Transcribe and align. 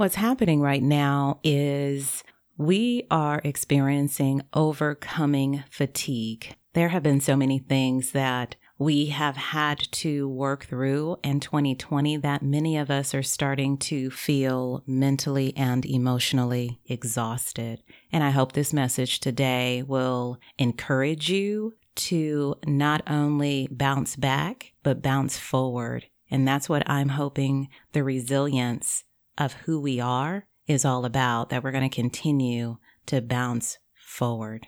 What's 0.00 0.14
happening 0.14 0.62
right 0.62 0.82
now 0.82 1.40
is 1.44 2.24
we 2.56 3.06
are 3.10 3.42
experiencing 3.44 4.40
overcoming 4.54 5.62
fatigue. 5.68 6.56
There 6.72 6.88
have 6.88 7.02
been 7.02 7.20
so 7.20 7.36
many 7.36 7.58
things 7.58 8.12
that 8.12 8.56
we 8.78 9.06
have 9.08 9.36
had 9.36 9.78
to 9.92 10.26
work 10.26 10.64
through 10.64 11.18
in 11.22 11.40
2020 11.40 12.16
that 12.16 12.42
many 12.42 12.78
of 12.78 12.90
us 12.90 13.14
are 13.14 13.22
starting 13.22 13.76
to 13.76 14.10
feel 14.10 14.82
mentally 14.86 15.54
and 15.54 15.84
emotionally 15.84 16.80
exhausted. 16.86 17.82
And 18.10 18.24
I 18.24 18.30
hope 18.30 18.52
this 18.52 18.72
message 18.72 19.20
today 19.20 19.82
will 19.82 20.38
encourage 20.56 21.28
you 21.28 21.74
to 21.96 22.54
not 22.64 23.02
only 23.06 23.68
bounce 23.70 24.16
back, 24.16 24.72
but 24.82 25.02
bounce 25.02 25.36
forward. 25.36 26.06
And 26.30 26.48
that's 26.48 26.70
what 26.70 26.88
I'm 26.88 27.10
hoping 27.10 27.68
the 27.92 28.02
resilience 28.02 29.04
of 29.40 29.54
who 29.54 29.80
we 29.80 29.98
are 29.98 30.46
is 30.68 30.84
all 30.84 31.06
about, 31.06 31.48
that 31.48 31.64
we're 31.64 31.72
going 31.72 31.88
to 31.88 31.94
continue 31.94 32.76
to 33.06 33.22
bounce 33.22 33.78
forward. 33.94 34.66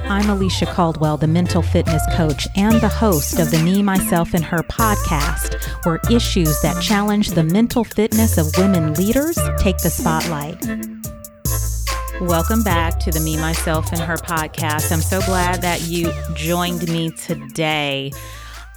I'm 0.00 0.30
Alicia 0.30 0.66
Caldwell, 0.66 1.18
the 1.18 1.26
mental 1.26 1.60
fitness 1.60 2.02
coach 2.14 2.48
and 2.56 2.80
the 2.80 2.88
host 2.88 3.38
of 3.38 3.50
the 3.50 3.58
Me, 3.58 3.82
Myself, 3.82 4.32
and 4.34 4.42
Her 4.42 4.62
podcast, 4.62 5.62
where 5.84 6.00
issues 6.10 6.60
that 6.62 6.82
challenge 6.82 7.32
the 7.32 7.44
mental 7.44 7.84
fitness 7.84 8.38
of 8.38 8.46
women 8.56 8.94
leaders 8.94 9.38
take 9.58 9.76
the 9.78 9.90
spotlight. 9.90 10.64
Welcome 12.20 12.62
back 12.62 12.98
to 13.00 13.10
the 13.10 13.20
Me, 13.20 13.36
Myself, 13.36 13.92
and 13.92 14.00
Her 14.00 14.16
podcast. 14.16 14.90
I'm 14.92 15.02
so 15.02 15.20
glad 15.22 15.60
that 15.60 15.82
you 15.82 16.10
joined 16.34 16.88
me 16.88 17.10
today. 17.10 18.12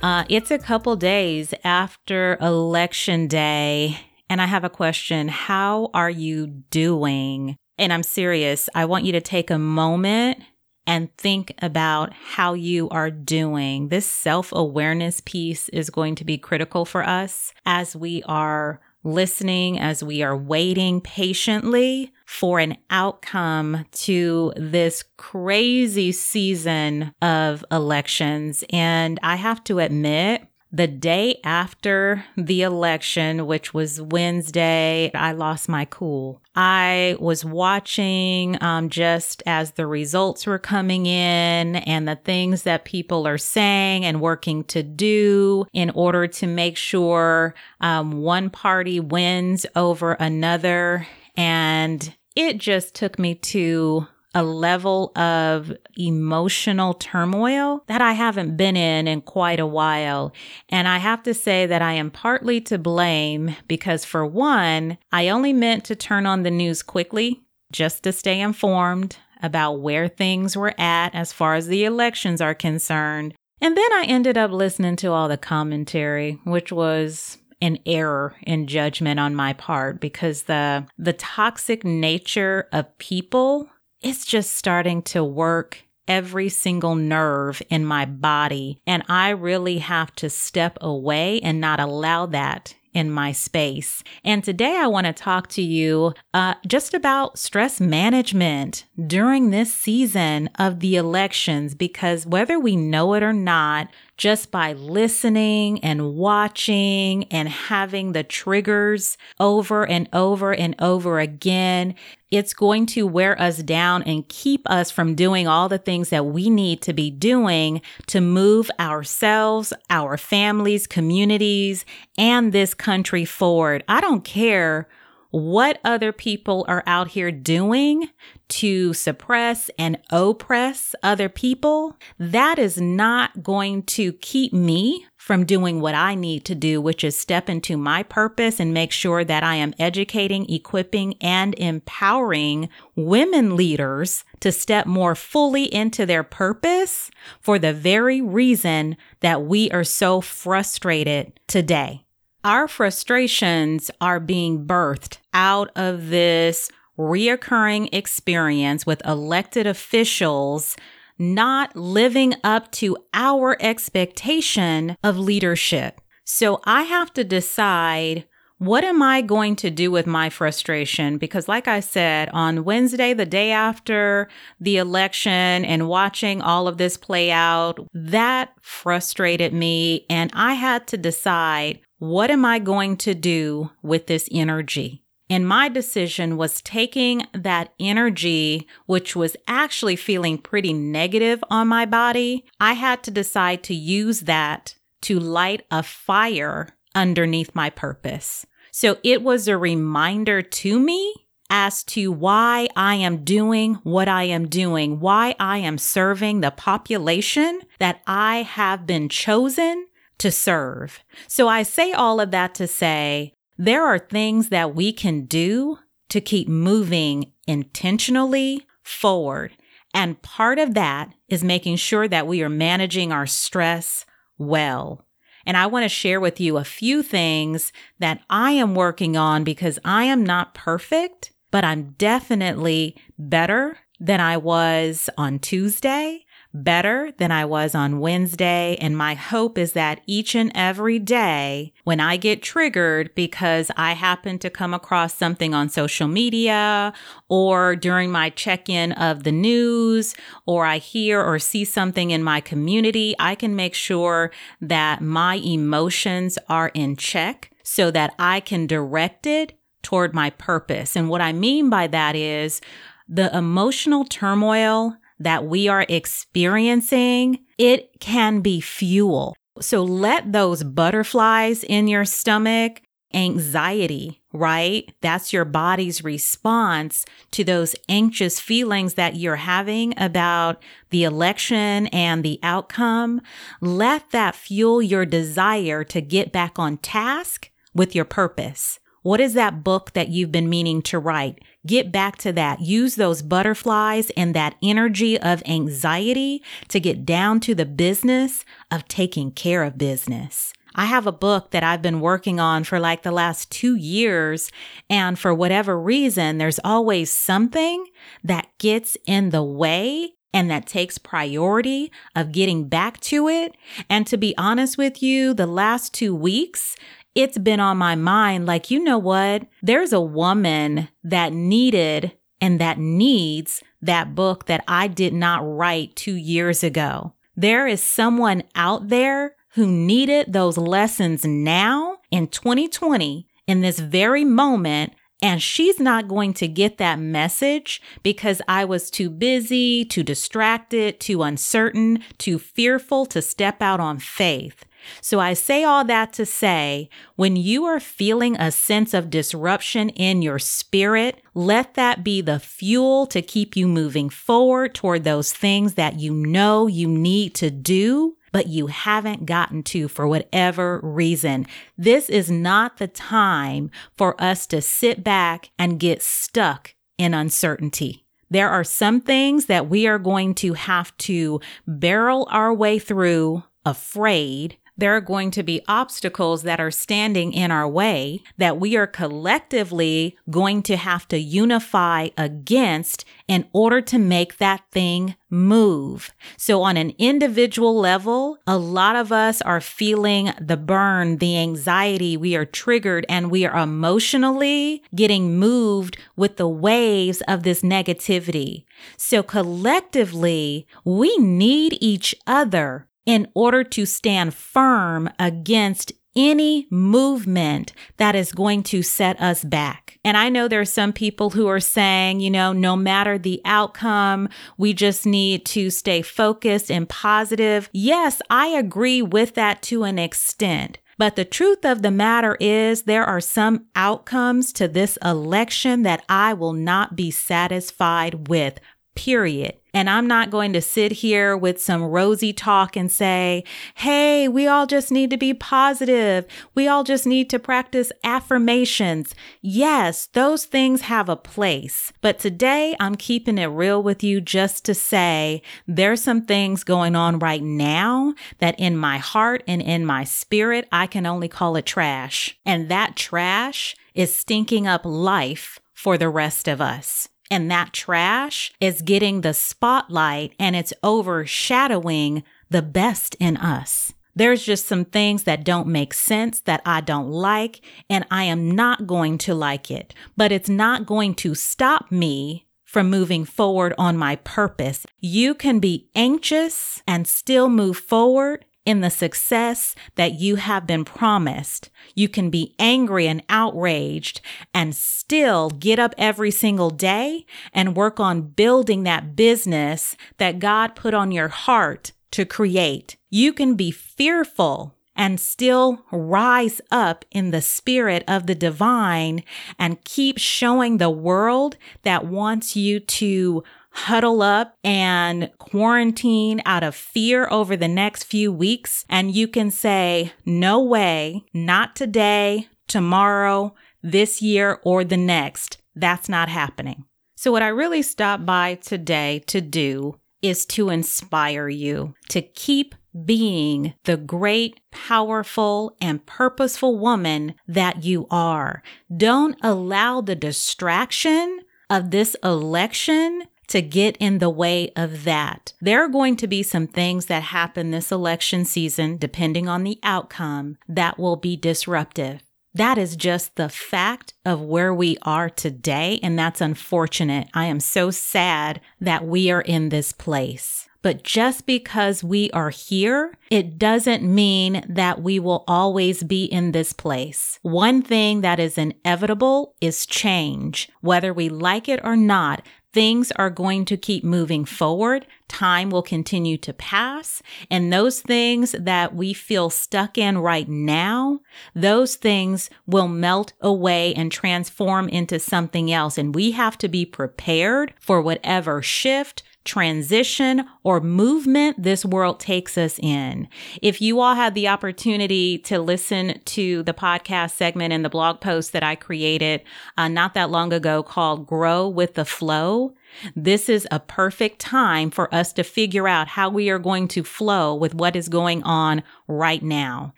Uh, 0.01 0.23
it's 0.29 0.49
a 0.49 0.57
couple 0.57 0.95
days 0.95 1.53
after 1.65 2.37
Election 2.39 3.27
Day, 3.27 3.99
and 4.29 4.41
I 4.41 4.45
have 4.45 4.63
a 4.63 4.69
question. 4.69 5.27
How 5.27 5.89
are 5.93 6.09
you 6.09 6.47
doing? 6.47 7.57
And 7.77 7.91
I'm 7.91 8.03
serious. 8.03 8.69
I 8.73 8.85
want 8.85 9.03
you 9.03 9.11
to 9.11 9.21
take 9.21 9.51
a 9.51 9.59
moment 9.59 10.41
and 10.87 11.15
think 11.17 11.53
about 11.61 12.13
how 12.13 12.53
you 12.53 12.87
are 12.89 13.11
doing. 13.11 13.89
This 13.89 14.09
self 14.09 14.53
awareness 14.53 15.21
piece 15.25 15.67
is 15.69 15.89
going 15.89 16.15
to 16.15 16.25
be 16.25 16.37
critical 16.37 16.85
for 16.85 17.03
us 17.03 17.53
as 17.65 17.93
we 17.93 18.23
are 18.23 18.79
listening, 19.03 19.79
as 19.79 20.03
we 20.03 20.21
are 20.21 20.35
waiting 20.37 21.01
patiently 21.01 22.11
for 22.25 22.59
an 22.59 22.77
outcome 22.89 23.85
to 23.91 24.53
this 24.55 25.03
crazy 25.17 26.11
season 26.11 27.13
of 27.21 27.63
elections. 27.71 28.63
And 28.71 29.19
I 29.23 29.35
have 29.35 29.63
to 29.65 29.79
admit, 29.79 30.45
the 30.71 30.85
day 30.85 31.39
after 31.43 32.23
the 32.37 32.61
election, 32.61 33.47
which 33.47 33.73
was 33.73 33.99
Wednesday, 33.99 35.09
I 35.15 35.31
lost 35.31 35.67
my 35.67 35.85
cool. 35.85 36.43
I 36.61 37.15
was 37.21 37.45
watching 37.45 38.61
um, 38.61 38.89
just 38.89 39.41
as 39.45 39.71
the 39.71 39.87
results 39.87 40.45
were 40.45 40.59
coming 40.59 41.05
in 41.05 41.77
and 41.77 42.05
the 42.05 42.17
things 42.17 42.63
that 42.63 42.83
people 42.83 43.25
are 43.25 43.37
saying 43.37 44.03
and 44.03 44.19
working 44.19 44.65
to 44.65 44.83
do 44.83 45.67
in 45.71 45.89
order 45.91 46.27
to 46.27 46.47
make 46.47 46.75
sure 46.75 47.55
um, 47.79 48.21
one 48.23 48.49
party 48.49 48.99
wins 48.99 49.65
over 49.77 50.11
another. 50.11 51.07
And 51.37 52.13
it 52.35 52.57
just 52.57 52.93
took 52.93 53.17
me 53.17 53.35
to 53.35 54.05
a 54.35 54.43
level 54.43 55.11
of 55.17 55.71
emotional 55.97 56.93
turmoil 56.93 57.83
that 57.87 58.01
I 58.01 58.13
haven't 58.13 58.57
been 58.57 58.77
in 58.77 59.07
in 59.07 59.21
quite 59.21 59.59
a 59.59 59.65
while. 59.65 60.33
And 60.69 60.87
I 60.87 60.97
have 60.99 61.23
to 61.23 61.33
say 61.33 61.65
that 61.65 61.81
I 61.81 61.93
am 61.93 62.11
partly 62.11 62.61
to 62.61 62.77
blame 62.77 63.55
because, 63.67 64.05
for 64.05 64.25
one, 64.25 64.97
I 65.11 65.29
only 65.29 65.53
meant 65.53 65.83
to 65.85 65.95
turn 65.95 66.25
on 66.25 66.43
the 66.43 66.51
news 66.51 66.83
quickly 66.83 67.41
just 67.71 68.03
to 68.03 68.11
stay 68.11 68.39
informed 68.39 69.17
about 69.41 69.79
where 69.79 70.07
things 70.07 70.55
were 70.55 70.79
at 70.79 71.15
as 71.15 71.33
far 71.33 71.55
as 71.55 71.67
the 71.67 71.85
elections 71.85 72.41
are 72.41 72.55
concerned. 72.55 73.33
And 73.61 73.75
then 73.75 73.91
I 73.93 74.05
ended 74.07 74.37
up 74.37 74.51
listening 74.51 74.95
to 74.97 75.11
all 75.11 75.27
the 75.27 75.37
commentary, 75.37 76.39
which 76.43 76.71
was 76.71 77.37
an 77.61 77.77
error 77.85 78.35
in 78.43 78.67
judgment 78.67 79.19
on 79.19 79.35
my 79.35 79.51
part 79.53 79.99
because 79.99 80.43
the 80.43 80.87
the 80.97 81.11
toxic 81.13 81.83
nature 81.83 82.69
of 82.71 82.97
people 82.99 83.69
it's 84.01 84.25
just 84.25 84.55
starting 84.55 85.01
to 85.03 85.23
work 85.23 85.83
every 86.07 86.49
single 86.49 86.95
nerve 86.95 87.61
in 87.69 87.85
my 87.85 88.05
body. 88.05 88.81
And 88.87 89.03
I 89.07 89.29
really 89.29 89.77
have 89.77 90.13
to 90.15 90.29
step 90.29 90.77
away 90.81 91.39
and 91.41 91.61
not 91.61 91.79
allow 91.79 92.25
that 92.27 92.75
in 92.91 93.11
my 93.11 93.31
space. 93.31 94.03
And 94.23 94.43
today 94.43 94.75
I 94.75 94.87
want 94.87 95.05
to 95.05 95.13
talk 95.13 95.47
to 95.49 95.61
you 95.61 96.13
uh, 96.33 96.55
just 96.65 96.95
about 96.95 97.37
stress 97.37 97.79
management 97.79 98.85
during 99.05 99.51
this 99.51 99.71
season 99.71 100.49
of 100.57 100.79
the 100.79 100.95
elections, 100.95 101.75
because 101.75 102.25
whether 102.25 102.59
we 102.59 102.75
know 102.75 103.13
it 103.13 103.21
or 103.21 103.33
not, 103.33 103.89
just 104.19 104.51
by 104.51 104.73
listening 104.73 105.79
and 105.79 106.13
watching 106.13 107.23
and 107.31 107.47
having 107.47 108.11
the 108.11 108.21
triggers 108.21 109.17
over 109.39 109.87
and 109.87 110.09
over 110.11 110.53
and 110.53 110.75
over 110.77 111.21
again, 111.21 111.95
it's 112.29 112.53
going 112.53 112.85
to 112.85 113.07
wear 113.07 113.41
us 113.41 113.63
down 113.63 114.03
and 114.03 114.27
keep 114.27 114.69
us 114.69 114.91
from 114.91 115.15
doing 115.15 115.47
all 115.47 115.69
the 115.69 115.77
things 115.77 116.09
that 116.09 116.25
we 116.25 116.49
need 116.49 116.81
to 116.81 116.91
be 116.91 117.09
doing 117.09 117.81
to 118.07 118.19
move 118.19 118.69
ourselves, 118.77 119.71
our 119.89 120.17
families, 120.17 120.85
communities, 120.85 121.85
and 122.17 122.51
this 122.51 122.73
country 122.73 123.23
forward. 123.23 123.85
I 123.87 124.01
don't 124.01 124.25
care 124.25 124.89
what 125.31 125.79
other 125.85 126.11
people 126.11 126.65
are 126.67 126.83
out 126.85 127.07
here 127.07 127.31
doing 127.31 128.09
to 128.49 128.93
suppress 128.93 129.69
and 129.77 129.97
oppress 130.09 130.95
other 131.01 131.29
people, 131.29 131.95
that 132.17 132.59
is 132.59 132.79
not 132.79 133.41
going 133.43 133.83
to 133.83 134.13
keep 134.13 134.51
me 134.51 135.05
from 135.15 135.45
doing 135.45 135.79
what 135.79 135.93
I 135.93 136.15
need 136.15 136.43
to 136.45 136.55
do, 136.55 136.81
which 136.81 137.03
is 137.03 137.15
step 137.15 137.49
into 137.49 137.77
my 137.77 138.01
purpose 138.03 138.59
and 138.59 138.73
make 138.73 138.91
sure 138.91 139.23
that 139.23 139.43
I 139.43 139.55
am 139.55 139.75
educating, 139.77 140.49
equipping, 140.49 141.15
and 141.21 141.53
empowering 141.59 142.69
women 142.95 143.55
leaders 143.55 144.23
to 144.39 144.51
step 144.51 144.87
more 144.87 145.13
fully 145.13 145.71
into 145.73 146.05
their 146.05 146.23
purpose 146.23 147.11
for 147.39 147.59
the 147.59 147.73
very 147.73 148.21
reason 148.21 148.97
that 149.19 149.43
we 149.43 149.69
are 149.71 149.83
so 149.83 150.19
frustrated 150.19 151.39
today. 151.47 152.05
Our 152.43 152.69
frustrations 152.69 153.91
are 153.99 154.19
being 154.19 154.65
birthed 154.65 155.17
out 155.33 155.69
of 155.75 156.09
this 156.09 156.71
reoccurring 156.99 157.89
experience 157.93 158.85
with 158.85 159.01
elected 159.05 159.65
officials 159.65 160.75
not 161.17 161.75
living 161.75 162.33
up 162.43 162.71
to 162.71 162.97
our 163.13 163.57
expectation 163.59 164.95
of 165.03 165.17
leadership. 165.17 166.01
So 166.25 166.61
I 166.65 166.83
have 166.83 167.13
to 167.13 167.23
decide 167.23 168.25
what 168.59 168.83
am 168.83 169.01
I 169.01 169.21
going 169.21 169.55
to 169.57 169.69
do 169.69 169.89
with 169.89 170.05
my 170.05 170.29
frustration? 170.29 171.17
Because, 171.17 171.47
like 171.47 171.69
I 171.69 171.79
said, 171.79 172.29
on 172.33 172.65
Wednesday, 172.65 173.13
the 173.13 173.25
day 173.25 173.51
after 173.51 174.27
the 174.59 174.75
election, 174.75 175.63
and 175.63 175.87
watching 175.87 176.41
all 176.41 176.67
of 176.67 176.77
this 176.77 176.97
play 176.97 177.31
out, 177.31 177.79
that 177.93 178.51
frustrated 178.61 179.53
me. 179.53 180.05
And 180.09 180.29
I 180.33 180.55
had 180.55 180.87
to 180.87 180.97
decide 180.97 181.79
what 181.99 182.29
am 182.29 182.43
I 182.43 182.59
going 182.59 182.97
to 182.97 183.13
do 183.13 183.71
with 183.81 184.07
this 184.07 184.27
energy? 184.29 185.03
And 185.29 185.47
my 185.47 185.69
decision 185.69 186.37
was 186.37 186.61
taking 186.61 187.27
that 187.33 187.73
energy, 187.79 188.67
which 188.87 189.15
was 189.15 189.37
actually 189.47 189.95
feeling 189.95 190.39
pretty 190.39 190.73
negative 190.73 191.43
on 191.51 191.67
my 191.67 191.85
body. 191.85 192.45
I 192.59 192.73
had 192.73 193.03
to 193.03 193.11
decide 193.11 193.63
to 193.63 193.75
use 193.75 194.21
that 194.21 194.75
to 195.01 195.19
light 195.19 195.65
a 195.69 195.83
fire 195.83 196.69
underneath 196.95 197.53
my 197.53 197.69
purpose. 197.69 198.45
So 198.71 198.97
it 199.03 199.21
was 199.21 199.47
a 199.47 199.57
reminder 199.57 200.41
to 200.41 200.79
me 200.79 201.13
as 201.49 201.83
to 201.83 202.11
why 202.11 202.67
I 202.75 202.95
am 202.95 203.23
doing 203.23 203.75
what 203.83 204.07
I 204.07 204.23
am 204.23 204.47
doing, 204.47 204.99
why 204.99 205.35
I 205.39 205.57
am 205.59 205.77
serving 205.77 206.41
the 206.41 206.51
population 206.51 207.61
that 207.79 208.01
I 208.05 208.43
have 208.43 208.85
been 208.85 209.09
chosen 209.09 209.87
to 210.19 210.31
serve. 210.31 211.03
So 211.27 211.47
I 211.47 211.63
say 211.63 211.91
all 211.91 212.19
of 212.19 212.31
that 212.31 212.53
to 212.55 212.67
say 212.67 213.33
there 213.59 213.85
are 213.85 213.99
things 213.99 214.47
that 214.49 214.73
we 214.73 214.93
can 214.93 215.25
do 215.25 215.77
to 216.07 216.21
keep 216.21 216.47
moving 216.47 217.33
intentionally 217.45 218.65
forward. 218.81 219.51
And 219.93 220.21
part 220.21 220.59
of 220.59 220.75
that 220.75 221.13
is 221.27 221.43
making 221.43 221.75
sure 221.75 222.07
that 222.07 222.25
we 222.25 222.41
are 222.41 222.49
managing 222.49 223.11
our 223.11 223.27
stress 223.27 224.05
well. 224.37 225.05
And 225.45 225.57
I 225.57 225.67
want 225.67 225.83
to 225.83 225.89
share 225.89 226.21
with 226.21 226.39
you 226.39 226.57
a 226.57 226.63
few 226.63 227.03
things 227.03 227.73
that 227.99 228.21
I 228.29 228.51
am 228.51 228.75
working 228.75 229.17
on 229.17 229.43
because 229.43 229.77
I 229.83 230.05
am 230.05 230.25
not 230.25 230.53
perfect, 230.53 231.33
but 231.51 231.65
I'm 231.65 231.95
definitely 231.97 232.95
better 233.17 233.79
than 233.99 234.21
I 234.21 234.37
was 234.37 235.09
on 235.17 235.37
Tuesday. 235.37 236.23
Better 236.53 237.11
than 237.17 237.31
I 237.31 237.45
was 237.45 237.75
on 237.75 237.99
Wednesday. 237.99 238.75
And 238.81 238.97
my 238.97 239.13
hope 239.13 239.57
is 239.57 239.73
that 239.73 240.01
each 240.07 240.35
and 240.35 240.51
every 240.55 240.97
day 240.97 241.73
when 241.83 241.99
I 241.99 242.17
get 242.17 242.41
triggered 242.41 243.13
because 243.13 243.69
I 243.77 243.93
happen 243.93 244.39
to 244.39 244.49
come 244.49 244.73
across 244.73 245.13
something 245.13 245.53
on 245.53 245.69
social 245.69 246.07
media 246.07 246.93
or 247.27 247.75
during 247.75 248.11
my 248.11 248.31
check 248.31 248.67
in 248.67 248.91
of 248.93 249.23
the 249.23 249.31
news 249.31 250.15
or 250.45 250.65
I 250.65 250.79
hear 250.79 251.21
or 251.21 251.37
see 251.37 251.65
something 251.65 252.11
in 252.11 252.23
my 252.23 252.41
community, 252.41 253.15
I 253.19 253.35
can 253.35 253.55
make 253.55 253.75
sure 253.75 254.31
that 254.61 255.01
my 255.01 255.35
emotions 255.35 256.37
are 256.47 256.69
in 256.69 256.95
check 256.95 257.51
so 257.63 257.91
that 257.91 258.15
I 258.17 258.39
can 258.39 258.65
direct 258.65 259.27
it 259.27 259.53
toward 259.83 260.13
my 260.13 260.31
purpose. 260.31 260.95
And 260.95 261.09
what 261.09 261.21
I 261.21 261.31
mean 261.31 261.69
by 261.69 261.87
that 261.87 262.15
is 262.15 262.59
the 263.07 263.35
emotional 263.35 264.05
turmoil 264.05 264.97
that 265.19 265.45
we 265.45 265.67
are 265.67 265.85
experiencing, 265.89 267.39
it 267.57 267.99
can 267.99 268.41
be 268.41 268.61
fuel. 268.61 269.35
So 269.61 269.83
let 269.83 270.31
those 270.31 270.63
butterflies 270.63 271.63
in 271.63 271.87
your 271.87 272.05
stomach, 272.05 272.81
anxiety, 273.13 274.21
right? 274.31 274.89
That's 275.01 275.33
your 275.33 275.45
body's 275.45 276.03
response 276.03 277.05
to 277.31 277.43
those 277.43 277.75
anxious 277.89 278.39
feelings 278.39 278.93
that 278.93 279.15
you're 279.15 279.37
having 279.37 279.93
about 279.97 280.63
the 280.91 281.03
election 281.03 281.87
and 281.87 282.23
the 282.23 282.39
outcome. 282.43 283.21
Let 283.59 284.11
that 284.11 284.35
fuel 284.35 284.81
your 284.81 285.05
desire 285.05 285.83
to 285.85 286.01
get 286.01 286.31
back 286.31 286.57
on 286.59 286.77
task 286.77 287.49
with 287.73 287.95
your 287.95 288.05
purpose. 288.05 288.79
What 289.01 289.19
is 289.19 289.33
that 289.33 289.63
book 289.63 289.93
that 289.93 290.09
you've 290.09 290.31
been 290.31 290.49
meaning 290.49 290.81
to 290.83 290.99
write? 290.99 291.43
Get 291.65 291.91
back 291.91 292.17
to 292.17 292.31
that. 292.33 292.61
Use 292.61 292.95
those 292.95 293.21
butterflies 293.21 294.09
and 294.11 294.33
that 294.33 294.55
energy 294.61 295.19
of 295.19 295.43
anxiety 295.45 296.43
to 296.67 296.79
get 296.79 297.05
down 297.05 297.39
to 297.41 297.55
the 297.55 297.65
business 297.65 298.43
of 298.71 298.87
taking 298.87 299.31
care 299.31 299.63
of 299.63 299.77
business. 299.77 300.53
I 300.75 300.85
have 300.85 301.07
a 301.07 301.11
book 301.11 301.51
that 301.51 301.63
I've 301.63 301.81
been 301.81 301.99
working 301.99 302.39
on 302.39 302.63
for 302.63 302.79
like 302.79 303.03
the 303.03 303.11
last 303.11 303.51
two 303.51 303.75
years. 303.75 304.51
And 304.89 305.17
for 305.17 305.33
whatever 305.33 305.79
reason, 305.79 306.37
there's 306.37 306.59
always 306.63 307.11
something 307.11 307.85
that 308.23 308.47
gets 308.59 308.95
in 309.05 309.31
the 309.31 309.43
way 309.43 310.11
and 310.33 310.49
that 310.51 310.67
takes 310.67 310.97
priority 310.97 311.91
of 312.15 312.31
getting 312.31 312.67
back 312.67 312.99
to 313.01 313.27
it. 313.27 313.55
And 313.89 314.05
to 314.07 314.17
be 314.17 314.37
honest 314.37 314.77
with 314.77 315.01
you, 315.01 315.33
the 315.33 315.47
last 315.47 315.93
two 315.93 316.15
weeks, 316.15 316.75
it's 317.15 317.37
been 317.37 317.59
on 317.59 317.77
my 317.77 317.95
mind 317.95 318.45
like, 318.45 318.71
you 318.71 318.83
know 318.83 318.97
what? 318.97 319.47
There's 319.61 319.93
a 319.93 320.01
woman 320.01 320.89
that 321.03 321.33
needed 321.33 322.13
and 322.41 322.59
that 322.61 322.77
needs 322.77 323.61
that 323.81 324.15
book 324.15 324.45
that 324.45 324.63
I 324.67 324.87
did 324.87 325.13
not 325.13 325.39
write 325.39 325.95
two 325.95 326.15
years 326.15 326.63
ago. 326.63 327.13
There 327.35 327.67
is 327.67 327.81
someone 327.81 328.43
out 328.55 328.89
there 328.89 329.35
who 329.53 329.67
needed 329.67 330.31
those 330.33 330.57
lessons 330.57 331.25
now 331.25 331.97
in 332.11 332.27
2020 332.27 333.27
in 333.47 333.61
this 333.61 333.79
very 333.79 334.23
moment. 334.23 334.93
And 335.21 335.41
she's 335.41 335.81
not 335.81 336.07
going 336.07 336.33
to 336.35 336.47
get 336.47 336.77
that 336.77 336.97
message 336.97 337.81
because 338.03 338.41
I 338.47 338.63
was 338.63 338.89
too 338.89 339.09
busy, 339.09 339.83
too 339.83 340.03
distracted, 340.03 341.01
too 341.01 341.23
uncertain, 341.23 342.03
too 342.17 342.39
fearful 342.39 343.05
to 343.07 343.21
step 343.21 343.61
out 343.61 343.81
on 343.81 343.99
faith. 343.99 344.63
So 345.01 345.19
I 345.19 345.33
say 345.33 345.63
all 345.63 345.83
that 345.85 346.13
to 346.13 346.25
say, 346.25 346.89
when 347.15 347.35
you 347.35 347.65
are 347.65 347.79
feeling 347.79 348.35
a 348.35 348.51
sense 348.51 348.93
of 348.93 349.09
disruption 349.09 349.89
in 349.89 350.21
your 350.21 350.39
spirit, 350.39 351.21
let 351.33 351.75
that 351.75 352.03
be 352.03 352.21
the 352.21 352.39
fuel 352.39 353.05
to 353.07 353.21
keep 353.21 353.55
you 353.55 353.67
moving 353.67 354.09
forward 354.09 354.73
toward 354.73 355.03
those 355.03 355.33
things 355.33 355.75
that 355.75 355.99
you 355.99 356.13
know 356.13 356.67
you 356.67 356.87
need 356.87 357.35
to 357.35 357.49
do 357.49 358.15
but 358.31 358.47
you 358.47 358.67
haven't 358.67 359.25
gotten 359.25 359.63
to 359.63 359.87
for 359.87 360.07
whatever 360.07 360.79
reason. 360.83 361.45
This 361.77 362.09
is 362.09 362.29
not 362.29 362.77
the 362.77 362.87
time 362.87 363.71
for 363.97 364.21
us 364.21 364.45
to 364.47 364.61
sit 364.61 365.03
back 365.03 365.49
and 365.57 365.79
get 365.79 366.01
stuck 366.01 366.75
in 366.97 367.13
uncertainty. 367.13 368.05
There 368.29 368.49
are 368.49 368.63
some 368.63 369.01
things 369.01 369.47
that 369.47 369.69
we 369.69 369.87
are 369.87 369.97
going 369.97 370.35
to 370.35 370.53
have 370.53 370.95
to 370.97 371.41
barrel 371.65 372.27
our 372.29 372.53
way 372.53 372.77
through 372.77 373.43
afraid 373.65 374.57
there 374.79 374.95
are 374.95 375.01
going 375.01 375.31
to 375.31 375.43
be 375.43 375.61
obstacles 375.67 376.43
that 376.43 376.59
are 376.59 376.71
standing 376.71 377.33
in 377.33 377.51
our 377.51 377.67
way 377.67 378.21
that 378.37 378.59
we 378.59 378.77
are 378.77 378.87
collectively 378.87 380.17
going 380.29 380.63
to 380.63 380.77
have 380.77 381.07
to 381.09 381.17
unify 381.17 382.09
against 382.17 383.03
in 383.27 383.47
order 383.53 383.81
to 383.81 383.99
make 383.99 384.37
that 384.37 384.61
thing 384.71 385.15
move. 385.29 386.11
So 386.37 386.63
on 386.63 386.77
an 386.77 386.93
individual 386.97 387.77
level, 387.77 388.37
a 388.47 388.57
lot 388.57 388.95
of 388.95 389.11
us 389.11 389.41
are 389.41 389.61
feeling 389.61 390.31
the 390.39 390.57
burn, 390.57 391.17
the 391.17 391.37
anxiety. 391.37 392.17
We 392.17 392.35
are 392.35 392.45
triggered 392.45 393.05
and 393.07 393.29
we 393.29 393.45
are 393.45 393.57
emotionally 393.57 394.81
getting 394.95 395.37
moved 395.37 395.97
with 396.15 396.37
the 396.37 396.47
waves 396.47 397.21
of 397.27 397.43
this 397.43 397.61
negativity. 397.61 398.65
So 398.97 399.21
collectively, 399.21 400.67
we 400.83 401.15
need 401.17 401.77
each 401.79 402.15
other 402.25 402.88
in 403.09 403.27
order 403.33 403.63
to 403.63 403.87
stand 403.87 404.35
firm 404.35 405.09
against 405.17 405.91
any 406.15 406.67
movement 406.69 407.73
that 407.97 408.13
is 408.13 408.31
going 408.31 408.61
to 408.61 408.83
set 408.83 409.19
us 409.19 409.43
back. 409.43 409.97
And 410.03 410.15
I 410.15 410.29
know 410.29 410.47
there 410.47 410.61
are 410.61 410.65
some 410.65 410.93
people 410.93 411.31
who 411.31 411.47
are 411.47 411.59
saying, 411.59 412.19
you 412.19 412.29
know, 412.29 412.53
no 412.53 412.75
matter 412.75 413.17
the 413.17 413.41
outcome, 413.45 414.29
we 414.59 414.73
just 414.73 415.07
need 415.07 415.43
to 415.47 415.71
stay 415.71 416.03
focused 416.03 416.69
and 416.69 416.87
positive. 416.87 417.67
Yes, 417.73 418.21
I 418.29 418.49
agree 418.49 419.01
with 419.01 419.33
that 419.33 419.63
to 419.63 419.85
an 419.85 419.97
extent. 419.97 420.77
But 420.99 421.15
the 421.15 421.25
truth 421.25 421.65
of 421.65 421.81
the 421.81 421.91
matter 421.91 422.37
is, 422.39 422.83
there 422.83 423.05
are 423.05 423.21
some 423.21 423.65
outcomes 423.75 424.53
to 424.53 424.67
this 424.67 424.99
election 425.03 425.81
that 425.81 426.05
I 426.07 426.33
will 426.33 426.53
not 426.53 426.95
be 426.95 427.09
satisfied 427.09 428.27
with, 428.27 428.59
period. 428.95 429.58
And 429.73 429.89
I'm 429.89 430.07
not 430.07 430.31
going 430.31 430.53
to 430.53 430.61
sit 430.61 430.91
here 430.91 431.37
with 431.37 431.61
some 431.61 431.83
rosy 431.83 432.33
talk 432.33 432.75
and 432.75 432.91
say, 432.91 433.43
hey, 433.75 434.27
we 434.27 434.47
all 434.47 434.65
just 434.65 434.91
need 434.91 435.09
to 435.11 435.17
be 435.17 435.33
positive. 435.33 436.25
We 436.55 436.67
all 436.67 436.83
just 436.83 437.05
need 437.05 437.29
to 437.29 437.39
practice 437.39 437.91
affirmations. 438.03 439.13
Yes, 439.41 440.07
those 440.07 440.45
things 440.45 440.81
have 440.81 441.07
a 441.07 441.15
place. 441.15 441.93
But 442.01 442.19
today 442.19 442.75
I'm 442.79 442.95
keeping 442.95 443.37
it 443.37 443.45
real 443.45 443.83
with 443.83 444.03
you 444.03 444.21
just 444.21 444.65
to 444.65 444.73
say 444.73 445.41
there's 445.67 446.01
some 446.01 446.25
things 446.25 446.63
going 446.63 446.95
on 446.95 447.19
right 447.19 447.43
now 447.43 448.15
that 448.39 448.59
in 448.59 448.75
my 448.75 448.97
heart 448.97 449.43
and 449.47 449.61
in 449.61 449.85
my 449.85 450.03
spirit, 450.03 450.67
I 450.71 450.87
can 450.87 451.05
only 451.05 451.27
call 451.27 451.55
it 451.55 451.65
trash. 451.65 452.37
And 452.45 452.69
that 452.69 452.95
trash 452.95 453.75
is 453.93 454.15
stinking 454.15 454.65
up 454.65 454.81
life 454.83 455.59
for 455.73 455.97
the 455.97 456.09
rest 456.09 456.47
of 456.47 456.59
us. 456.59 457.07
And 457.31 457.49
that 457.51 457.73
trash 457.73 458.51
is 458.59 458.81
getting 458.81 459.21
the 459.21 459.33
spotlight 459.33 460.33
and 460.39 460.55
it's 460.55 460.73
overshadowing 460.83 462.23
the 462.49 462.61
best 462.61 463.15
in 463.19 463.37
us. 463.37 463.93
There's 464.15 464.43
just 464.43 464.65
some 464.65 464.85
things 464.85 465.23
that 465.23 465.45
don't 465.45 465.67
make 465.67 465.93
sense 465.93 466.41
that 466.41 466.61
I 466.65 466.81
don't 466.81 467.09
like, 467.09 467.61
and 467.89 468.05
I 468.11 468.23
am 468.25 468.51
not 468.51 468.87
going 468.87 469.17
to 469.19 469.33
like 469.33 469.71
it, 469.71 469.93
but 470.17 470.31
it's 470.31 470.49
not 470.49 470.85
going 470.85 471.15
to 471.15 471.35
stop 471.35 471.91
me 471.91 472.45
from 472.65 472.89
moving 472.89 473.23
forward 473.23 473.73
on 473.77 473.97
my 473.97 474.17
purpose. 474.17 474.85
You 474.99 475.33
can 475.33 475.59
be 475.59 475.89
anxious 475.95 476.83
and 476.87 477.07
still 477.07 477.49
move 477.49 477.77
forward 477.77 478.45
in 478.69 478.81
the 478.81 478.91
success 478.91 479.73
that 479.95 480.19
you 480.19 480.35
have 480.35 480.67
been 480.67 480.85
promised. 480.85 481.71
You 481.95 482.07
can 482.07 482.29
be 482.29 482.53
angry 482.59 483.07
and 483.07 483.23
outraged 483.27 484.21
and 484.53 484.75
still 484.75 485.49
get 485.49 485.79
up 485.79 485.95
every 485.97 486.29
single 486.29 486.69
day 486.69 487.25
and 487.51 487.75
work 487.75 487.99
on 487.99 488.21
building 488.21 488.83
that 488.83 489.15
business 489.15 489.97
that 490.19 490.37
God 490.37 490.75
put 490.75 490.93
on 490.93 491.11
your 491.11 491.29
heart 491.29 491.93
to 492.11 492.25
create. 492.25 492.95
You 493.09 493.33
can 493.33 493.55
be 493.55 493.71
fearful 493.71 494.75
and 494.95 495.19
still 495.19 495.83
rise 495.91 496.61
up 496.69 497.05
in 497.09 497.31
the 497.31 497.41
spirit 497.41 498.03
of 498.07 498.27
the 498.27 498.35
divine 498.35 499.23
and 499.57 499.83
keep 499.83 500.19
showing 500.19 500.77
the 500.77 500.91
world 500.91 501.57
that 501.81 502.05
wants 502.05 502.55
you 502.55 502.79
to 502.79 503.43
huddle 503.85 504.21
up 504.21 504.55
and 504.63 505.31
quarantine 505.37 506.41
out 506.45 506.63
of 506.63 506.75
fear 506.75 507.27
over 507.31 507.55
the 507.55 507.67
next 507.67 508.03
few 508.03 508.31
weeks. 508.31 508.85
And 508.89 509.13
you 509.13 509.27
can 509.27 509.51
say, 509.51 510.13
no 510.25 510.61
way, 510.61 511.23
not 511.33 511.75
today, 511.75 512.47
tomorrow, 512.67 513.55
this 513.81 514.21
year, 514.21 514.59
or 514.63 514.83
the 514.83 514.97
next. 514.97 515.57
That's 515.75 516.09
not 516.09 516.29
happening. 516.29 516.85
So, 517.15 517.31
what 517.31 517.41
I 517.41 517.47
really 517.49 517.81
stopped 517.81 518.25
by 518.25 518.55
today 518.55 519.23
to 519.27 519.41
do 519.41 519.99
is 520.21 520.45
to 520.45 520.69
inspire 520.69 521.47
you 521.47 521.93
to 522.09 522.21
keep 522.21 522.75
being 523.05 523.73
the 523.85 523.97
great, 523.97 524.59
powerful, 524.71 525.75
and 525.79 526.05
purposeful 526.05 526.77
woman 526.77 527.35
that 527.47 527.83
you 527.83 528.07
are. 528.09 528.61
Don't 528.95 529.37
allow 529.41 530.01
the 530.01 530.15
distraction 530.15 531.41
of 531.69 531.91
this 531.91 532.15
election 532.23 533.23
to 533.49 533.61
get 533.61 533.97
in 533.97 534.17
the 534.17 534.29
way 534.29 534.71
of 534.75 535.03
that. 535.03 535.53
There 535.61 535.83
are 535.83 535.89
going 535.89 536.15
to 536.17 536.27
be 536.27 536.43
some 536.43 536.67
things 536.67 537.07
that 537.07 537.23
happen 537.23 537.71
this 537.71 537.91
election 537.91 538.45
season, 538.45 538.97
depending 538.97 539.47
on 539.47 539.63
the 539.63 539.79
outcome, 539.83 540.57
that 540.67 540.97
will 540.97 541.15
be 541.15 541.35
disruptive. 541.35 542.21
That 542.53 542.77
is 542.77 542.95
just 542.95 543.35
the 543.35 543.49
fact 543.49 544.13
of 544.25 544.41
where 544.41 544.73
we 544.73 544.97
are 545.03 545.29
today, 545.29 545.99
and 546.01 546.17
that's 546.17 546.41
unfortunate. 546.41 547.29
I 547.33 547.45
am 547.45 547.59
so 547.59 547.91
sad 547.91 548.59
that 548.81 549.05
we 549.05 549.29
are 549.29 549.41
in 549.41 549.69
this 549.69 549.91
place. 549.91 550.67
But 550.81 551.03
just 551.03 551.45
because 551.45 552.05
we 552.05 552.31
are 552.31 552.51
here, 552.51 553.17
it 553.29 553.59
doesn't 553.59 554.01
mean 554.01 554.63
that 554.69 555.01
we 555.01 555.19
will 555.19 555.43
always 555.45 556.03
be 556.03 556.23
in 556.23 556.53
this 556.53 556.71
place. 556.71 557.37
One 557.41 557.81
thing 557.81 558.21
that 558.21 558.39
is 558.39 558.57
inevitable 558.57 559.55
is 559.59 559.85
change. 559.85 560.69
Whether 560.79 561.13
we 561.13 561.27
like 561.27 561.67
it 561.67 561.81
or 561.83 561.97
not, 561.97 562.43
things 562.73 563.11
are 563.13 563.29
going 563.29 563.65
to 563.65 563.77
keep 563.77 564.03
moving 564.03 564.45
forward. 564.45 565.05
Time 565.27 565.69
will 565.69 565.81
continue 565.81 566.37
to 566.37 566.53
pass. 566.53 567.21
And 567.49 567.71
those 567.71 568.01
things 568.01 568.53
that 568.59 568.95
we 568.95 569.13
feel 569.13 569.49
stuck 569.49 569.97
in 569.97 570.17
right 570.17 570.47
now, 570.47 571.21
those 571.55 571.95
things 571.95 572.49
will 572.65 572.87
melt 572.87 573.33
away 573.41 573.93
and 573.95 574.11
transform 574.11 574.89
into 574.89 575.19
something 575.19 575.71
else. 575.71 575.97
And 575.97 576.13
we 576.13 576.31
have 576.31 576.57
to 576.59 576.67
be 576.67 576.85
prepared 576.85 577.73
for 577.79 578.01
whatever 578.01 578.61
shift, 578.61 579.23
transition 579.45 580.45
or 580.69 580.79
movement 580.79 581.63
this 581.63 581.83
world 581.83 582.19
takes 582.19 582.55
us 582.55 582.77
in. 582.77 583.27
If 583.59 583.81
you 583.81 584.01
all 584.01 584.13
had 584.13 584.35
the 584.35 584.47
opportunity 584.47 585.39
to 585.39 585.57
listen 585.57 586.21
to 586.25 586.61
the 586.61 586.75
podcast 586.75 587.31
segment 587.31 587.73
and 587.73 587.83
the 587.83 587.89
blog 587.89 588.21
post 588.21 588.53
that 588.53 588.61
I 588.61 588.75
created 588.75 589.41
uh, 589.79 589.87
not 589.87 590.13
that 590.13 590.29
long 590.29 590.53
ago 590.53 590.83
called 590.83 591.25
Grow 591.25 591.67
with 591.67 591.95
the 591.95 592.05
Flow, 592.05 592.75
this 593.15 593.49
is 593.49 593.67
a 593.71 593.79
perfect 593.79 594.39
time 594.39 594.89
for 594.91 595.13
us 595.13 595.33
to 595.33 595.43
figure 595.43 595.87
out 595.87 596.07
how 596.09 596.29
we 596.29 596.49
are 596.49 596.59
going 596.59 596.87
to 596.89 597.03
flow 597.03 597.55
with 597.55 597.73
what 597.73 597.95
is 597.95 598.09
going 598.09 598.43
on 598.43 598.83
right 599.07 599.41
now. 599.41 599.93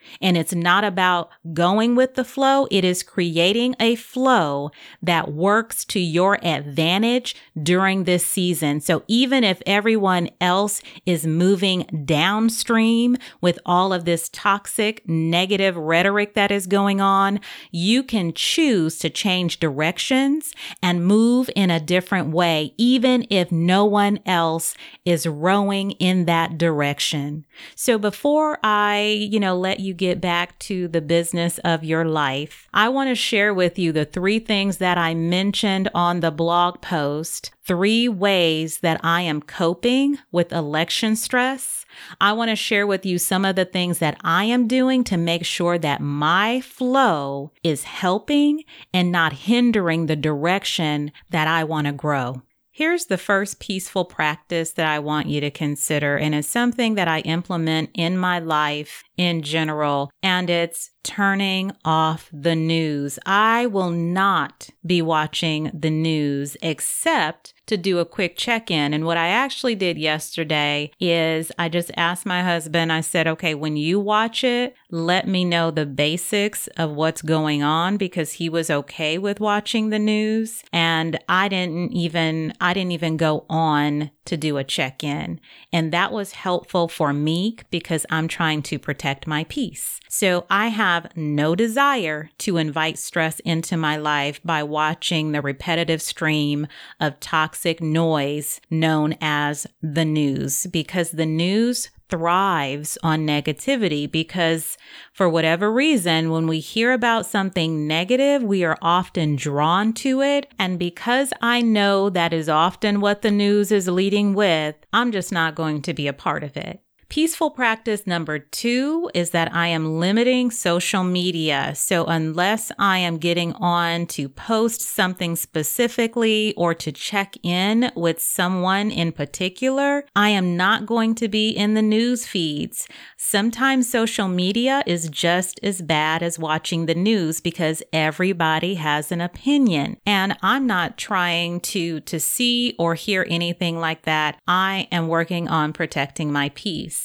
And 0.21 0.37
it's 0.37 0.53
not 0.53 0.83
about 0.83 1.29
going 1.53 1.95
with 1.95 2.15
the 2.15 2.23
flow. 2.23 2.67
It 2.69 2.83
is 2.83 3.03
creating 3.03 3.75
a 3.79 3.95
flow 3.95 4.71
that 5.01 5.31
works 5.31 5.85
to 5.85 5.99
your 5.99 6.37
advantage 6.43 7.35
during 7.61 8.03
this 8.03 8.25
season. 8.25 8.81
So 8.81 9.03
even 9.07 9.43
if 9.43 9.61
everyone 9.65 10.29
else 10.39 10.60
is 11.05 11.25
moving 11.25 12.03
downstream 12.05 13.17
with 13.41 13.59
all 13.65 13.93
of 13.93 14.05
this 14.05 14.29
toxic 14.29 15.07
negative 15.07 15.75
rhetoric 15.75 16.33
that 16.33 16.51
is 16.51 16.67
going 16.67 17.01
on, 17.01 17.39
you 17.71 18.03
can 18.03 18.33
choose 18.33 18.97
to 18.99 19.09
change 19.09 19.59
directions 19.59 20.53
and 20.81 21.05
move 21.05 21.49
in 21.55 21.69
a 21.71 21.79
different 21.79 22.29
way 22.29 22.73
even 22.77 23.25
if 23.29 23.51
no 23.51 23.85
one 23.85 24.19
else 24.25 24.75
is 25.05 25.27
rowing 25.27 25.91
in 25.91 26.25
that 26.25 26.57
direction. 26.57 27.45
So 27.75 27.97
before 27.97 28.59
I, 28.63 29.27
you 29.31 29.39
know, 29.39 29.55
let 29.57 29.79
you 29.79 29.93
get 29.93 30.21
back 30.21 30.57
to 30.59 30.87
the 30.87 31.01
business 31.01 31.59
of 31.59 31.83
your 31.83 32.05
life, 32.05 32.67
I 32.73 32.89
want 32.89 33.09
to 33.09 33.15
share 33.15 33.53
with 33.53 33.77
you 33.77 33.91
the 33.91 34.05
three 34.05 34.39
things 34.39 34.77
that 34.77 34.97
I 34.97 35.13
mentioned 35.13 35.89
on 35.93 36.19
the 36.19 36.31
blog 36.31 36.81
post, 36.81 37.51
three 37.63 38.07
ways 38.07 38.79
that 38.79 38.99
I 39.03 39.21
am 39.21 39.41
coping 39.41 40.17
with 40.31 40.51
election 40.51 41.15
stress. 41.15 41.85
I 42.19 42.33
want 42.33 42.49
to 42.49 42.55
share 42.55 42.87
with 42.87 43.05
you 43.05 43.17
some 43.17 43.45
of 43.45 43.55
the 43.55 43.65
things 43.65 43.99
that 43.99 44.17
I 44.23 44.45
am 44.45 44.67
doing 44.67 45.03
to 45.05 45.17
make 45.17 45.45
sure 45.45 45.77
that 45.77 46.01
my 46.01 46.61
flow 46.61 47.51
is 47.63 47.83
helping 47.83 48.63
and 48.93 49.11
not 49.11 49.33
hindering 49.33 50.05
the 50.05 50.15
direction 50.15 51.11
that 51.29 51.47
I 51.47 51.63
want 51.63 51.87
to 51.87 51.93
grow. 51.93 52.41
Here's 52.73 53.07
the 53.07 53.17
first 53.17 53.59
peaceful 53.59 54.05
practice 54.05 54.71
that 54.71 54.87
I 54.87 54.99
want 54.99 55.27
you 55.27 55.41
to 55.41 55.51
consider, 55.51 56.17
and 56.17 56.33
it's 56.33 56.47
something 56.47 56.95
that 56.95 57.07
I 57.07 57.19
implement 57.19 57.89
in 57.93 58.17
my 58.17 58.39
life 58.39 59.03
in 59.21 59.43
general, 59.43 60.11
and 60.23 60.49
it's 60.49 60.89
turning 61.03 61.71
off 61.85 62.27
the 62.33 62.55
news. 62.55 63.19
I 63.23 63.67
will 63.67 63.91
not 63.91 64.71
be 64.83 64.99
watching 64.99 65.69
the 65.75 65.91
news 65.91 66.57
except 66.63 67.53
to 67.67 67.77
do 67.77 67.99
a 67.99 68.05
quick 68.05 68.35
check 68.35 68.71
in. 68.71 68.93
And 68.93 69.05
what 69.05 69.17
I 69.17 69.27
actually 69.27 69.75
did 69.75 69.97
yesterday 69.97 70.91
is 70.99 71.51
I 71.57 71.69
just 71.69 71.91
asked 71.95 72.25
my 72.25 72.41
husband, 72.43 72.91
I 72.91 73.01
said, 73.01 73.27
okay, 73.27 73.53
when 73.53 73.77
you 73.77 73.99
watch 73.99 74.43
it, 74.43 74.75
let 74.89 75.27
me 75.27 75.45
know 75.45 75.69
the 75.69 75.85
basics 75.85 76.65
of 76.77 76.91
what's 76.91 77.21
going 77.21 77.61
on 77.61 77.97
because 77.97 78.33
he 78.33 78.49
was 78.49 78.71
okay 78.71 79.19
with 79.19 79.39
watching 79.39 79.89
the 79.89 79.99
news. 79.99 80.63
And 80.73 81.19
I 81.29 81.47
didn't 81.47 81.93
even, 81.93 82.53
I 82.59 82.73
didn't 82.73 82.91
even 82.91 83.17
go 83.17 83.45
on 83.49 84.09
to 84.25 84.37
do 84.37 84.57
a 84.57 84.63
check 84.63 85.03
in. 85.03 85.39
And 85.73 85.91
that 85.91 86.11
was 86.11 86.33
helpful 86.33 86.87
for 86.87 87.13
me 87.13 87.57
because 87.69 88.05
I'm 88.09 88.27
trying 88.27 88.61
to 88.63 88.79
protect 88.79 89.27
my 89.27 89.45
peace. 89.45 89.99
So 90.09 90.45
I 90.49 90.67
have 90.67 91.15
no 91.15 91.55
desire 91.55 92.29
to 92.39 92.57
invite 92.57 92.99
stress 92.99 93.39
into 93.41 93.77
my 93.77 93.97
life 93.97 94.39
by 94.43 94.63
watching 94.63 95.31
the 95.31 95.41
repetitive 95.41 96.01
stream 96.01 96.67
of 96.99 97.19
toxic 97.19 97.81
noise 97.81 98.61
known 98.69 99.15
as 99.21 99.65
the 99.81 100.05
news 100.05 100.67
because 100.67 101.11
the 101.11 101.25
news 101.25 101.89
thrives 102.11 102.97
on 103.01 103.25
negativity 103.25 104.11
because 104.11 104.77
for 105.13 105.27
whatever 105.27 105.71
reason, 105.71 106.29
when 106.29 106.45
we 106.45 106.59
hear 106.59 106.91
about 106.91 107.25
something 107.25 107.87
negative, 107.87 108.43
we 108.43 108.63
are 108.63 108.77
often 108.81 109.35
drawn 109.35 109.93
to 109.93 110.21
it. 110.21 110.53
And 110.59 110.77
because 110.77 111.33
I 111.41 111.61
know 111.61 112.09
that 112.11 112.33
is 112.33 112.49
often 112.49 113.01
what 113.01 113.23
the 113.23 113.31
news 113.31 113.71
is 113.71 113.87
leading 113.87 114.35
with, 114.35 114.75
I'm 114.93 115.11
just 115.11 115.31
not 115.31 115.55
going 115.55 115.81
to 115.83 115.93
be 115.93 116.07
a 116.07 116.13
part 116.13 116.43
of 116.43 116.55
it. 116.55 116.81
Peaceful 117.11 117.49
practice 117.49 118.07
number 118.07 118.39
two 118.39 119.11
is 119.13 119.31
that 119.31 119.53
I 119.53 119.67
am 119.67 119.99
limiting 119.99 120.49
social 120.49 121.03
media. 121.03 121.75
So 121.75 122.05
unless 122.05 122.71
I 122.79 122.99
am 122.99 123.17
getting 123.17 123.51
on 123.55 124.05
to 124.15 124.29
post 124.29 124.79
something 124.79 125.35
specifically 125.35 126.53
or 126.55 126.73
to 126.75 126.89
check 126.93 127.35
in 127.43 127.91
with 127.97 128.21
someone 128.21 128.91
in 128.91 129.11
particular, 129.11 130.05
I 130.15 130.29
am 130.29 130.55
not 130.55 130.85
going 130.85 131.15
to 131.15 131.27
be 131.27 131.49
in 131.49 131.73
the 131.73 131.81
news 131.81 132.25
feeds. 132.25 132.87
Sometimes 133.17 133.89
social 133.89 134.29
media 134.29 134.81
is 134.87 135.09
just 135.09 135.59
as 135.61 135.81
bad 135.81 136.23
as 136.23 136.39
watching 136.39 136.85
the 136.85 136.95
news 136.95 137.41
because 137.41 137.83
everybody 137.91 138.75
has 138.75 139.11
an 139.11 139.19
opinion. 139.19 139.97
And 140.05 140.37
I'm 140.41 140.65
not 140.65 140.97
trying 140.97 141.59
to, 141.71 141.99
to 141.99 142.21
see 142.21 142.73
or 142.79 142.95
hear 142.95 143.27
anything 143.29 143.81
like 143.81 144.03
that. 144.03 144.39
I 144.47 144.87
am 144.93 145.09
working 145.09 145.49
on 145.49 145.73
protecting 145.73 146.31
my 146.31 146.47
peace. 146.55 147.00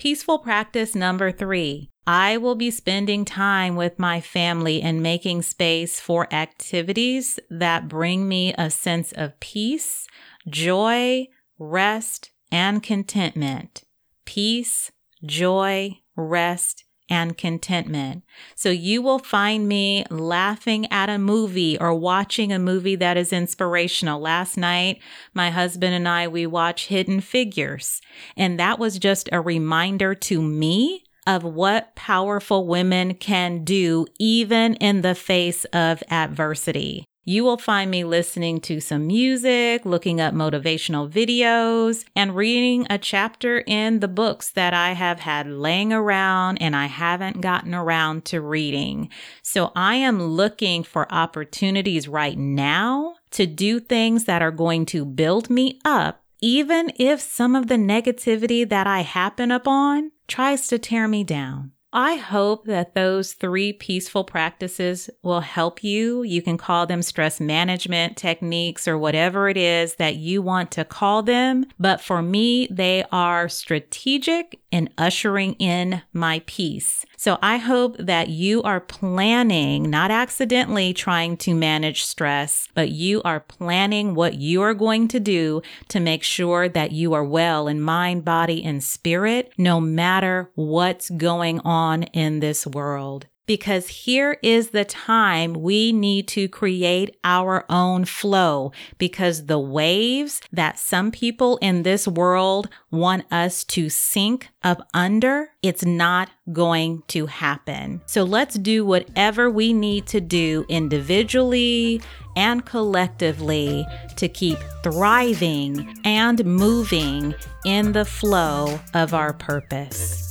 Peaceful 0.00 0.38
practice 0.38 0.94
number 0.94 1.30
three. 1.30 1.90
I 2.06 2.38
will 2.38 2.54
be 2.54 2.70
spending 2.70 3.26
time 3.26 3.76
with 3.76 3.98
my 3.98 4.22
family 4.22 4.80
and 4.80 5.02
making 5.02 5.42
space 5.42 6.00
for 6.00 6.26
activities 6.32 7.38
that 7.50 7.86
bring 7.86 8.26
me 8.26 8.54
a 8.56 8.70
sense 8.70 9.12
of 9.12 9.38
peace, 9.40 10.06
joy, 10.48 11.26
rest, 11.58 12.30
and 12.50 12.82
contentment. 12.82 13.84
Peace, 14.24 14.90
joy, 15.26 15.98
rest, 16.16 16.84
and 17.10 17.36
contentment. 17.36 18.22
So 18.54 18.70
you 18.70 19.02
will 19.02 19.18
find 19.18 19.68
me 19.68 20.04
laughing 20.08 20.90
at 20.92 21.10
a 21.10 21.18
movie 21.18 21.76
or 21.78 21.92
watching 21.92 22.52
a 22.52 22.58
movie 22.58 22.96
that 22.96 23.16
is 23.16 23.32
inspirational. 23.32 24.20
Last 24.20 24.56
night, 24.56 25.02
my 25.34 25.50
husband 25.50 25.94
and 25.94 26.08
I, 26.08 26.28
we 26.28 26.46
watched 26.46 26.88
Hidden 26.88 27.20
Figures, 27.20 28.00
and 28.36 28.58
that 28.58 28.78
was 28.78 28.98
just 28.98 29.28
a 29.32 29.40
reminder 29.40 30.14
to 30.14 30.40
me 30.40 31.04
of 31.26 31.44
what 31.44 31.94
powerful 31.94 32.66
women 32.66 33.14
can 33.14 33.64
do 33.64 34.06
even 34.18 34.74
in 34.76 35.02
the 35.02 35.14
face 35.14 35.64
of 35.66 36.02
adversity. 36.10 37.04
You 37.24 37.44
will 37.44 37.58
find 37.58 37.90
me 37.90 38.02
listening 38.02 38.60
to 38.62 38.80
some 38.80 39.06
music, 39.06 39.84
looking 39.84 40.22
up 40.22 40.32
motivational 40.32 41.10
videos, 41.10 42.06
and 42.16 42.34
reading 42.34 42.86
a 42.88 42.96
chapter 42.96 43.62
in 43.66 44.00
the 44.00 44.08
books 44.08 44.50
that 44.52 44.72
I 44.72 44.92
have 44.92 45.20
had 45.20 45.46
laying 45.46 45.92
around 45.92 46.58
and 46.62 46.74
I 46.74 46.86
haven't 46.86 47.42
gotten 47.42 47.74
around 47.74 48.24
to 48.26 48.40
reading. 48.40 49.10
So 49.42 49.70
I 49.76 49.96
am 49.96 50.22
looking 50.22 50.82
for 50.82 51.12
opportunities 51.12 52.08
right 52.08 52.38
now 52.38 53.16
to 53.32 53.46
do 53.46 53.80
things 53.80 54.24
that 54.24 54.40
are 54.40 54.50
going 54.50 54.86
to 54.86 55.04
build 55.04 55.50
me 55.50 55.78
up, 55.84 56.22
even 56.40 56.90
if 56.96 57.20
some 57.20 57.54
of 57.54 57.68
the 57.68 57.76
negativity 57.76 58.66
that 58.66 58.86
I 58.86 59.00
happen 59.00 59.50
upon 59.50 60.12
tries 60.26 60.68
to 60.68 60.78
tear 60.78 61.06
me 61.06 61.22
down. 61.24 61.72
I 61.92 62.16
hope 62.16 62.66
that 62.66 62.94
those 62.94 63.32
three 63.32 63.72
peaceful 63.72 64.22
practices 64.22 65.10
will 65.22 65.40
help 65.40 65.82
you. 65.82 66.22
You 66.22 66.40
can 66.40 66.56
call 66.56 66.86
them 66.86 67.02
stress 67.02 67.40
management 67.40 68.16
techniques 68.16 68.86
or 68.86 68.96
whatever 68.96 69.48
it 69.48 69.56
is 69.56 69.96
that 69.96 70.14
you 70.14 70.40
want 70.40 70.70
to 70.72 70.84
call 70.84 71.22
them. 71.22 71.66
But 71.80 72.00
for 72.00 72.22
me, 72.22 72.68
they 72.70 73.04
are 73.10 73.48
strategic 73.48 74.60
in 74.70 74.88
ushering 74.98 75.54
in 75.54 76.02
my 76.12 76.42
peace. 76.46 77.04
So 77.16 77.38
I 77.42 77.56
hope 77.58 77.96
that 77.98 78.28
you 78.28 78.62
are 78.62 78.80
planning, 78.80 79.90
not 79.90 80.10
accidentally 80.10 80.92
trying 80.94 81.36
to 81.38 81.54
manage 81.54 82.04
stress, 82.04 82.68
but 82.74 82.90
you 82.90 83.20
are 83.22 83.40
planning 83.40 84.14
what 84.14 84.34
you 84.34 84.62
are 84.62 84.74
going 84.74 85.08
to 85.08 85.20
do 85.20 85.62
to 85.88 86.00
make 86.00 86.22
sure 86.22 86.68
that 86.68 86.92
you 86.92 87.12
are 87.12 87.24
well 87.24 87.68
in 87.68 87.80
mind, 87.80 88.24
body, 88.24 88.62
and 88.64 88.82
spirit, 88.82 89.52
no 89.58 89.80
matter 89.80 90.50
what's 90.54 91.10
going 91.10 91.60
on 91.60 92.04
in 92.04 92.40
this 92.40 92.66
world 92.66 93.26
because 93.50 93.88
here 93.88 94.38
is 94.44 94.70
the 94.70 94.84
time 94.84 95.54
we 95.54 95.92
need 95.92 96.28
to 96.28 96.48
create 96.48 97.16
our 97.24 97.64
own 97.68 98.04
flow 98.04 98.70
because 98.96 99.46
the 99.46 99.58
waves 99.58 100.40
that 100.52 100.78
some 100.78 101.10
people 101.10 101.56
in 101.56 101.82
this 101.82 102.06
world 102.06 102.68
want 102.92 103.24
us 103.32 103.64
to 103.64 103.90
sink 103.90 104.50
up 104.62 104.86
under, 104.94 105.50
it's 105.62 105.84
not 105.84 106.30
going 106.52 107.02
to 107.08 107.26
happen. 107.26 108.00
So 108.06 108.22
let's 108.22 108.54
do 108.54 108.84
whatever 108.84 109.50
we 109.50 109.72
need 109.72 110.06
to 110.06 110.20
do 110.20 110.64
individually 110.68 112.00
and 112.36 112.64
collectively 112.64 113.84
to 114.14 114.28
keep 114.28 114.58
thriving 114.84 115.92
and 116.04 116.44
moving 116.44 117.34
in 117.64 117.90
the 117.90 118.04
flow 118.04 118.78
of 118.94 119.12
our 119.12 119.32
purpose. 119.32 120.30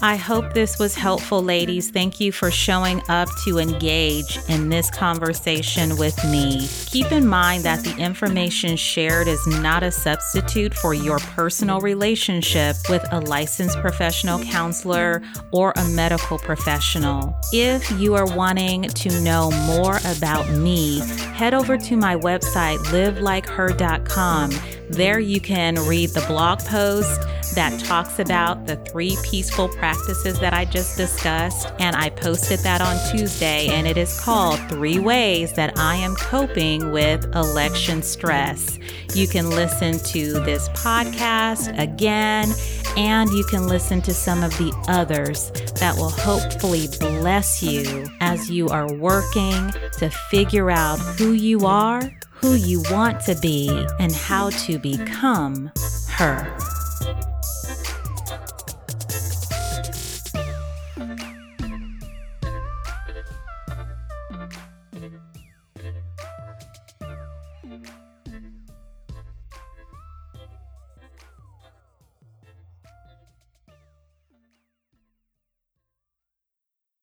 I 0.00 0.14
hope 0.14 0.54
this 0.54 0.78
was 0.78 0.94
helpful, 0.94 1.42
ladies. 1.42 1.90
Thank 1.90 2.20
you 2.20 2.30
for 2.30 2.52
showing 2.52 3.02
up 3.08 3.28
to 3.44 3.58
engage 3.58 4.38
in 4.48 4.68
this 4.68 4.90
conversation 4.90 5.96
with 5.96 6.16
me. 6.24 6.68
Keep 6.86 7.10
in 7.10 7.26
mind 7.26 7.64
that 7.64 7.82
the 7.82 7.96
information 7.96 8.76
shared 8.76 9.26
is 9.26 9.44
not 9.46 9.82
a 9.82 9.90
substitute 9.90 10.72
for 10.72 10.94
your 10.94 11.18
personal 11.18 11.80
relationship 11.80 12.76
with 12.88 13.04
a 13.10 13.20
licensed 13.22 13.78
professional 13.78 14.38
counselor 14.44 15.20
or 15.50 15.72
a 15.74 15.84
medical 15.88 16.38
professional. 16.38 17.36
If 17.52 17.90
you 17.98 18.14
are 18.14 18.36
wanting 18.36 18.82
to 18.82 19.20
know 19.22 19.50
more 19.66 19.98
about 20.04 20.48
me, 20.50 21.00
head 21.34 21.54
over 21.54 21.76
to 21.76 21.96
my 21.96 22.14
website, 22.14 22.78
livelikeher.com. 22.86 24.52
There 24.90 25.18
you 25.18 25.40
can 25.40 25.74
read 25.74 26.10
the 26.10 26.24
blog 26.28 26.60
post 26.60 27.20
that 27.54 27.78
talks 27.80 28.18
about 28.18 28.66
the 28.66 28.76
three 28.76 29.16
peaceful 29.24 29.68
practices 29.68 30.38
that 30.40 30.52
I 30.54 30.64
just 30.64 30.96
discussed. 30.96 31.72
And 31.78 31.96
I 31.96 32.10
posted 32.10 32.60
that 32.60 32.80
on 32.80 32.96
Tuesday, 33.10 33.68
and 33.68 33.86
it 33.86 33.96
is 33.96 34.20
called 34.20 34.58
Three 34.68 34.98
Ways 34.98 35.52
That 35.54 35.78
I 35.78 35.96
Am 35.96 36.14
Coping 36.16 36.92
with 36.92 37.24
Election 37.34 38.02
Stress. 38.02 38.78
You 39.14 39.26
can 39.26 39.50
listen 39.50 39.98
to 39.98 40.32
this 40.44 40.68
podcast 40.70 41.78
again, 41.78 42.52
and 42.96 43.30
you 43.30 43.44
can 43.44 43.66
listen 43.66 44.02
to 44.02 44.14
some 44.14 44.42
of 44.42 44.50
the 44.58 44.72
others 44.88 45.50
that 45.80 45.96
will 45.96 46.10
hopefully 46.10 46.88
bless 47.00 47.62
you 47.62 48.06
as 48.20 48.50
you 48.50 48.68
are 48.68 48.92
working 48.94 49.72
to 49.98 50.10
figure 50.30 50.70
out 50.70 50.98
who 50.98 51.32
you 51.32 51.66
are, 51.66 52.02
who 52.30 52.54
you 52.54 52.82
want 52.90 53.20
to 53.22 53.34
be, 53.40 53.68
and 53.98 54.12
how 54.12 54.50
to 54.50 54.78
become 54.78 55.70
her. 56.08 56.67